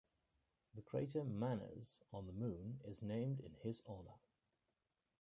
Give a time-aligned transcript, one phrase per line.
[0.73, 4.17] The crater Manners on the Moon is named in his honour.